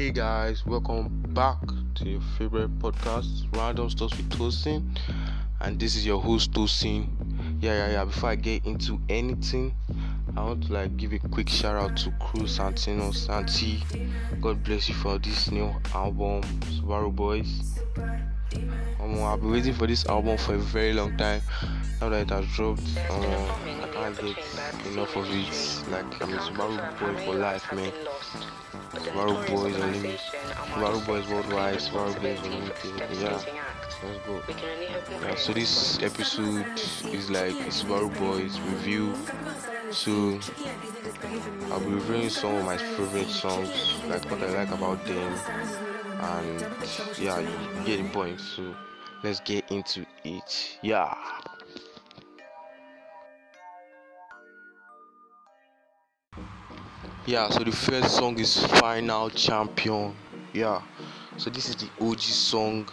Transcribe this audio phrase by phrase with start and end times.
[0.00, 1.58] Hey guys, welcome back
[1.96, 4.98] to your favorite podcast, Random Stuff with Tosin.
[5.60, 7.06] And this is your host Tosin.
[7.60, 8.04] Yeah, yeah, yeah.
[8.06, 9.74] Before I get into anything,
[10.38, 13.82] I want to like give a quick shout out to Cruel Santino Santi.
[14.40, 17.78] God bless you for this new album, Subaru Boys.
[19.00, 21.42] Um, I've been waiting for this album for a very long time.
[22.00, 22.80] Now that it has dropped,
[23.10, 25.90] um, Get enough of it.
[25.90, 27.92] Like I'm a Subaru boy for life, man.
[28.92, 30.18] Subaru Boys Unlimited.
[30.18, 31.78] Subaru Boys Worldwide.
[31.78, 33.20] Subaru Boys Unlimited.
[33.20, 33.40] Yeah,
[34.02, 34.42] let's go.
[35.22, 36.66] Yeah, so this episode
[37.12, 39.14] is like a Subaru Boys review.
[39.90, 40.38] So
[41.70, 45.32] I'll be reviewing some of my favorite songs, like what I like about them,
[46.20, 46.66] and
[47.18, 48.40] yeah, you get the point.
[48.40, 48.74] So
[49.22, 50.78] let's get into it.
[50.82, 51.14] Yeah.
[57.26, 60.14] Yeah, so the first song is Final Champion.
[60.54, 60.80] Yeah,
[61.36, 62.88] so this is the OG song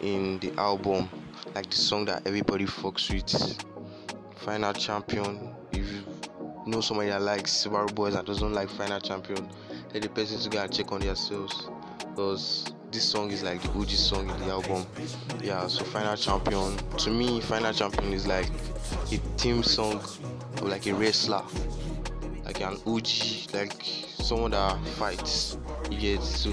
[0.00, 1.08] in the album,
[1.54, 3.64] like the song that everybody fucks with.
[4.38, 5.54] Final Champion.
[5.70, 6.02] If you
[6.66, 9.48] know somebody that likes Subaru Boys and doesn't like Final Champion,
[9.92, 11.68] tell the person to go and check on themselves
[12.00, 14.84] because this song is like the OG song in the album.
[15.40, 16.76] Yeah, so Final Champion.
[16.76, 18.50] To me, Final Champion is like
[19.12, 20.02] a theme song
[20.60, 21.42] like a wrestler
[22.48, 23.08] like an OG,
[23.52, 23.84] like
[24.20, 25.58] someone that fights.
[25.90, 26.50] You get so,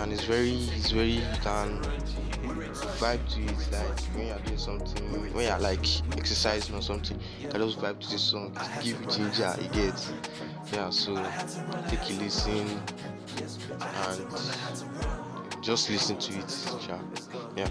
[0.00, 1.80] and it's very, it's very you can
[3.00, 3.72] vibe to it.
[3.72, 5.86] Like when you're doing something, when you're like
[6.18, 8.54] exercising or something, you can just vibe to this song.
[8.82, 10.12] Give you ginger, you get.
[10.72, 11.14] Yeah, so
[11.88, 12.80] take a listen
[13.80, 16.88] and just listen to it.
[16.88, 17.00] Yeah.
[17.56, 17.68] Yeah,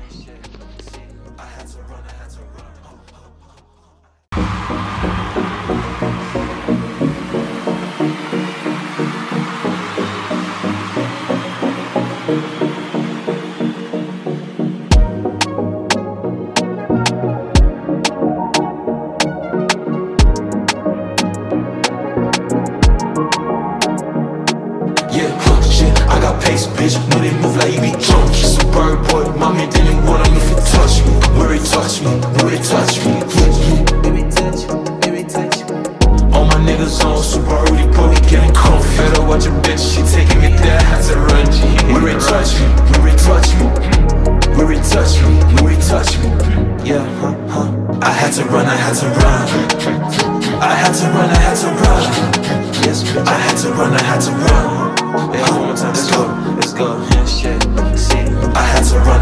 [30.34, 31.14] didn't if you touch me.
[31.38, 32.12] Where it touch me,
[32.42, 33.14] where it touch me.
[34.02, 34.68] Baby touch,
[35.02, 35.62] baby touch.
[36.34, 38.98] All my niggas on boy, we getting comfy.
[38.98, 41.62] Better watch a bitch, she taking it there, had to run G.
[41.92, 42.68] Where it touch me,
[43.00, 43.66] where it touch me.
[44.58, 46.30] Where it touch me, where it touch me.
[46.84, 48.00] Yeah, huh, huh.
[48.02, 50.04] I had to run, I had to run.
[50.62, 52.04] I had to run, I had to run.
[52.84, 53.04] Yes.
[53.18, 54.94] I had to run, I had to run.
[55.34, 57.00] Hey, one more time, let's go, let's go.
[57.12, 57.64] Yeah, shit.
[57.98, 58.18] See,
[58.54, 59.13] I had to run,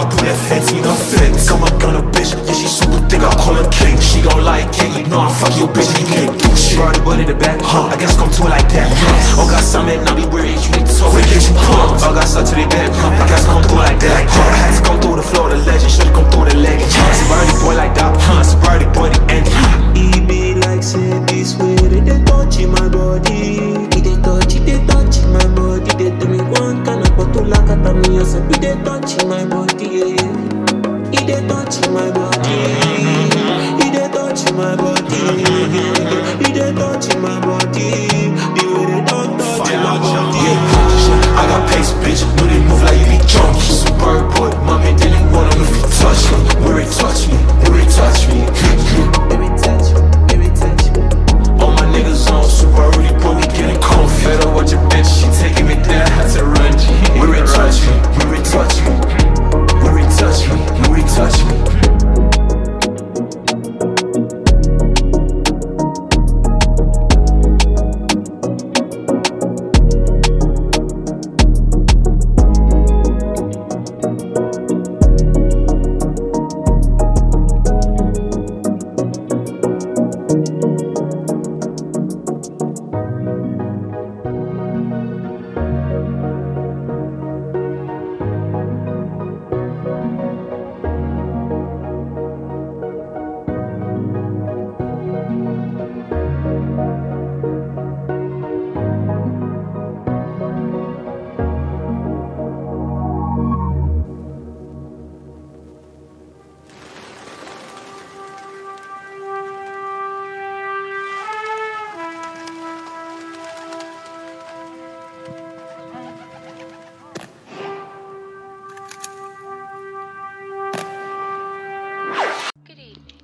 [0.00, 1.44] I put that fancy her fence.
[1.44, 4.00] Got my gun a bitch, yeah, she super thick, I call her king.
[4.00, 6.80] She gon' like it, you know I fuck your bitch, you can't do shit.
[6.80, 7.92] The butt in the back, huh?
[7.92, 8.88] I guess come to it like that.
[9.36, 11.12] Oh, got something, now be worried, you need to talk.
[11.20, 12.00] Get you pumped.
[12.00, 13.12] Oh, got stuff to the back, huh?
[13.12, 14.24] I guess come through like that.
[14.24, 14.40] Huh?
[14.40, 16.80] I had to come through the floor, the legend, should've come through the leg.
[16.80, 17.12] Huh?
[17.20, 18.40] Sobriety boy like that, huh?
[18.40, 18.79] Sobriety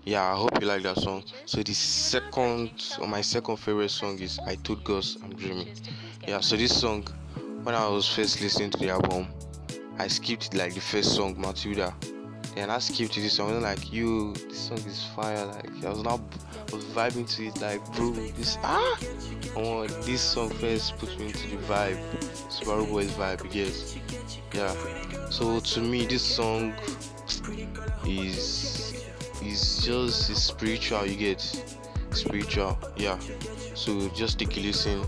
[0.07, 1.25] yeah, I hope you like that song.
[1.47, 2.71] So the second
[3.01, 5.75] or my second favorite song is I Told Girls I'm Dreaming.
[6.27, 7.03] Yeah, so this song
[7.65, 9.27] when I was first listening to the album,
[9.99, 11.93] I skipped like the first song Matilda.
[12.55, 13.51] Then I skipped to this song.
[13.51, 15.45] I was like, you, this song is fire.
[15.45, 16.21] Like I was now
[16.73, 17.61] was vibing to it.
[17.61, 18.99] Like bro, this ah,
[19.57, 21.99] oh, this song first put me into the vibe.
[22.49, 23.97] Subaru Boys vibe, yes.
[24.55, 24.73] Yeah.
[25.31, 26.75] So to me, this song
[28.07, 28.86] is
[29.47, 31.07] is just is spiritual.
[31.07, 31.41] You get
[32.11, 32.79] spiritual.
[32.97, 33.19] Yeah.
[33.75, 35.05] So just take a listen.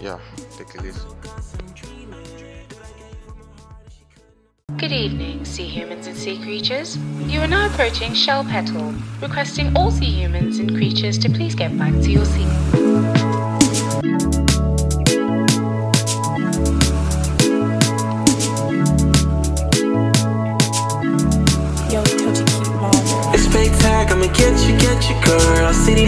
[0.00, 0.18] Yeah,
[0.56, 1.10] take a listen.
[4.76, 6.98] Good evening, sea humans and sea creatures.
[7.26, 11.78] You are now approaching Shell Petal, requesting all sea humans and creatures to please get
[11.78, 12.83] back to your seat.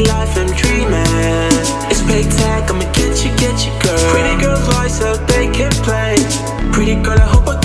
[0.04, 0.92] Life, I'm dreaming.
[1.88, 2.02] It's
[2.36, 3.98] tag, I'ma get you, get you, girl.
[4.12, 6.16] Pretty girls lights up, they can play.
[6.70, 7.55] Pretty girl, I hope I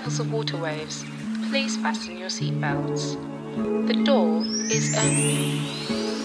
[0.00, 1.04] levels of water waves.
[1.50, 3.20] Please fasten your seatbelts.
[3.86, 4.42] The door
[4.72, 5.60] is open.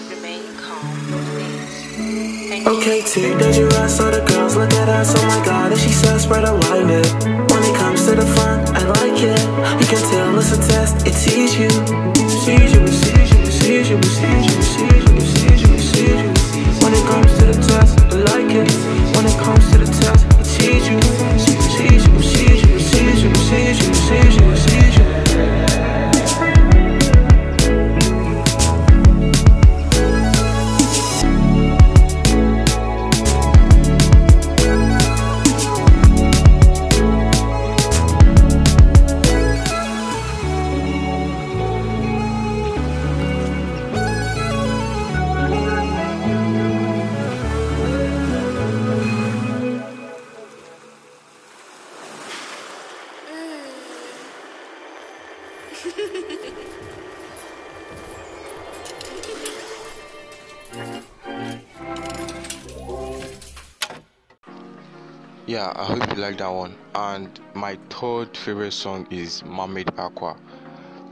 [0.08, 0.96] Remain calm,
[1.28, 2.48] please.
[2.48, 2.72] Thank you.
[2.72, 5.12] Okay, too dangerous, so the girls look at us.
[5.14, 7.04] Oh my god, is she so spread of lightning?
[7.52, 9.42] When it comes to the fun, I like it.
[9.80, 11.68] You can tell it's a test, it teaches you.
[12.48, 14.95] Sees you, sees you, sees you, sees you, sees you,
[65.56, 66.76] Yeah, I hope you like that one.
[66.94, 70.36] And my third favorite song is Mermaid Aqua.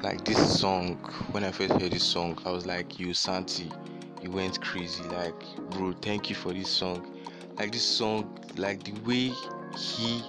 [0.02, 0.96] Like this song,
[1.30, 3.72] when I first heard this song, I was like, "You Santi,
[4.20, 7.10] you went crazy." Like, bro, thank you for this song.
[7.58, 9.32] Like this song, like the way
[9.78, 10.22] he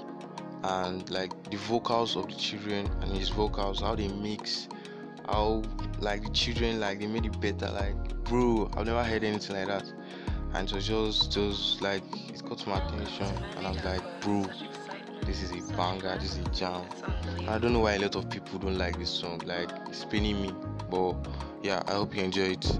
[0.63, 4.69] and like the vocals of the children and his vocals, how they mix,
[5.27, 5.61] how
[5.99, 7.69] like the children like they made it better.
[7.69, 9.83] Like, bro, I've never heard anything like that
[10.55, 14.45] and it was just just like it caught my attention and I was like bro
[15.23, 16.85] this is a banger this is a jam.
[17.47, 20.41] I don't know why a lot of people don't like this song like it's paining
[20.41, 20.53] me
[20.89, 21.15] but
[21.61, 22.79] yeah I hope you enjoy it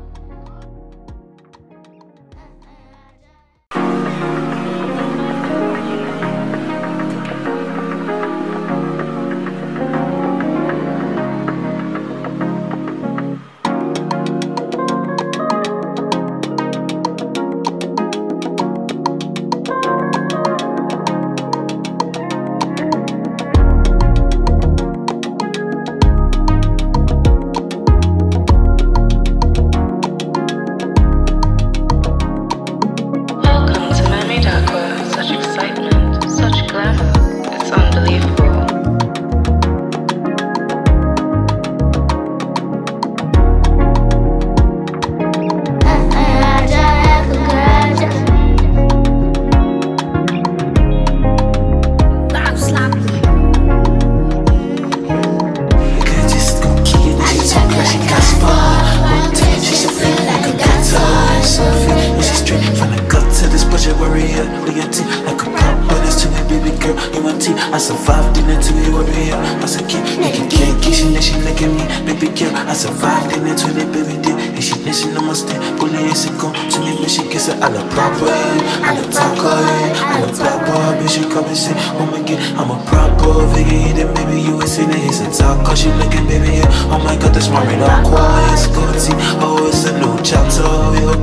[77.59, 77.63] but she kiss it.
[77.63, 82.05] I look proper, I look taco, I look proper, but she come and say, oh
[82.11, 85.03] my god, I'm a proper vegan, and maybe you ain't seen it.
[85.05, 86.91] It's a taco, she looking, baby, yeah.
[86.91, 89.15] Oh my god, that's my radar quiet, it's goatee.
[89.41, 90.63] Oh, it's a new chapter,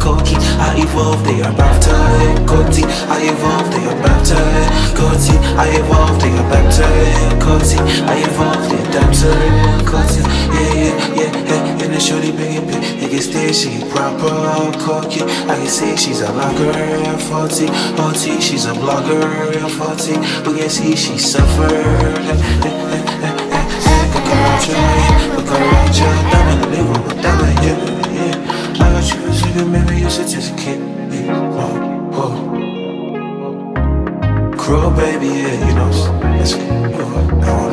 [0.00, 0.36] cocky.
[0.60, 2.46] I evolved, they are it.
[2.46, 4.96] Goatee, I evolved, they are it.
[4.96, 7.40] Goatee, I evolved, they are it.
[7.40, 9.86] Goatee, I evolved, they to it.
[9.86, 11.82] Goatee, yeah, yeah, yeah, yeah.
[11.82, 14.28] And the shorty big and big, you can stay, she proper,
[14.78, 15.22] cocky.
[15.22, 16.72] I can say she's a logger,
[17.18, 20.50] 40, 40, she's a blogger, 40.
[20.50, 21.72] We can see she suffered.
[21.72, 23.66] Eh, eh, eh,
[24.14, 26.31] look around you, look around you, diamond,
[30.10, 31.28] should just keep me.
[31.30, 32.32] Oh, oh.
[34.58, 35.90] Crow baby, yeah, you know,
[36.36, 37.71] let's go.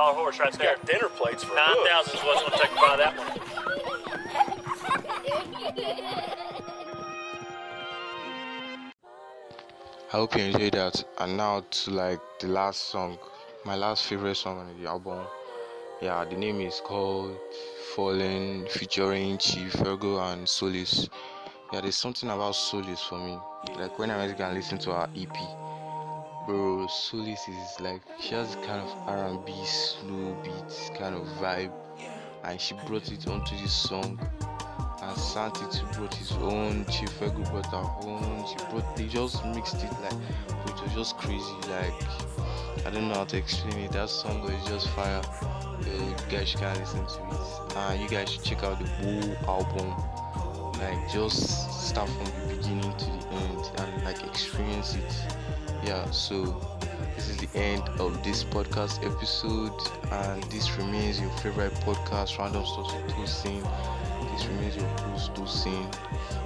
[0.00, 0.76] Dollar horse right there.
[0.76, 1.90] Got dinner plates for Nine hooves.
[1.90, 3.28] thousand is what's gonna take to buy that one.
[10.08, 11.04] I hope you enjoyed that.
[11.18, 13.18] And now to like the last song,
[13.66, 15.22] my last favorite song on the album.
[16.00, 17.36] Yeah, the name is called
[17.94, 21.10] Fallen, featuring Chi Ego and Solis.
[21.74, 23.38] Yeah, there's something about Solis for me.
[23.76, 25.36] Like when I went to go and listen to her EP,
[26.46, 31.72] bro, Solis is like she has kind of R&B, slow beats kind of vibe,
[32.44, 34.18] and she brought it onto this song
[35.02, 39.44] and Santi too brought his own, Chi Ego brought her own, she brought they just
[39.46, 40.12] mixed it like
[40.66, 41.94] it was just crazy like
[42.86, 43.92] I don't know how to explain it.
[43.92, 45.20] That song was just fire.
[45.22, 47.76] Uh, you guys should can listen to it.
[47.76, 49.94] And you guys should check out the whole album.
[50.80, 55.14] Like just start from the beginning to the end and like experience it.
[55.84, 56.44] Yeah, so
[57.16, 59.72] this is the end of this podcast episode
[60.12, 63.62] and this remains your favorite podcast, Random with Tosin.
[64.32, 65.90] This remains your host Tosin.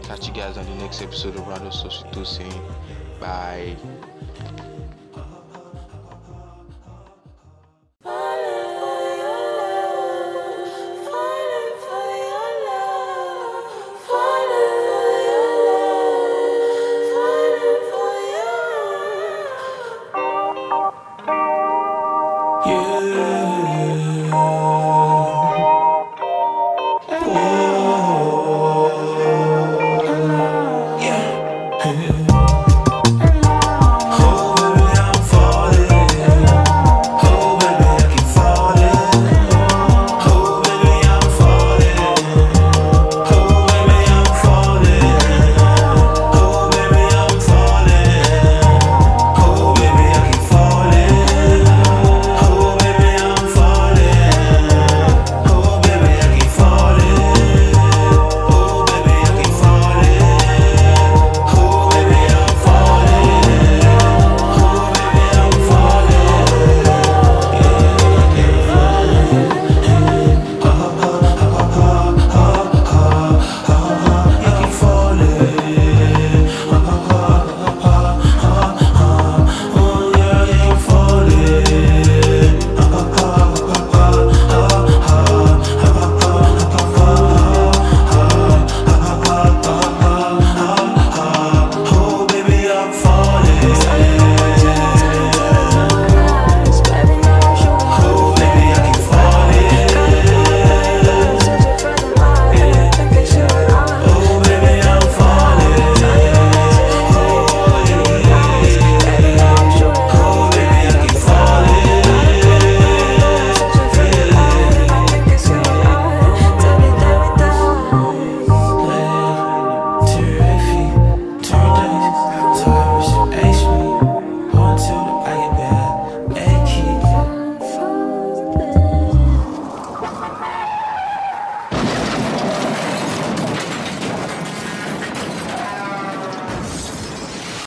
[0.04, 2.62] Catch you guys on the next episode of Random with Tosin.
[3.20, 3.76] Bye.
[22.66, 23.43] Yeah.